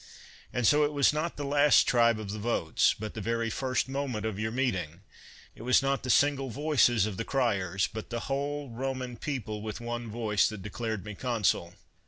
And 0.51 0.65
so 0.65 0.83
it 0.83 0.93
was 0.93 1.13
not 1.13 1.37
the 1.37 1.43
last 1.43 1.83
tribe 1.87 2.15
72 2.15 2.23
CICERO 2.23 2.23
of 2.25 2.33
the 2.33 2.49
votes, 2.65 2.95
but 2.97 3.13
the 3.13 3.21
very 3.21 3.51
first 3.51 3.87
moment 3.87 4.25
of 4.25 4.39
your 4.39 4.49
meeting— 4.49 5.01
^it 5.55 5.61
was 5.61 5.83
not 5.83 6.01
the 6.01 6.09
single 6.09 6.49
voices 6.49 7.05
of 7.05 7.17
the 7.17 7.23
criers, 7.23 7.85
but 7.85 8.09
the 8.09 8.21
whole 8.21 8.71
Roman 8.71 9.15
people 9.15 9.61
with 9.61 9.79
one 9.79 10.09
voice 10.09 10.49
that 10.49 10.63
declared 10.63 11.05
me 11.05 11.13
consul. 11.13 11.75